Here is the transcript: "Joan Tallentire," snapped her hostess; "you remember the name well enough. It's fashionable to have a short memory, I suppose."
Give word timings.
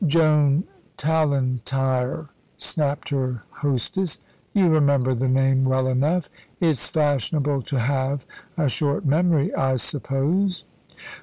"Joan 0.07 0.63
Tallentire," 0.97 2.29
snapped 2.57 3.09
her 3.09 3.43
hostess; 3.51 4.17
"you 4.51 4.67
remember 4.67 5.13
the 5.13 5.27
name 5.29 5.63
well 5.63 5.85
enough. 5.87 6.27
It's 6.59 6.87
fashionable 6.87 7.61
to 7.61 7.75
have 7.77 8.25
a 8.57 8.67
short 8.67 9.05
memory, 9.05 9.53
I 9.53 9.75
suppose." 9.75 10.63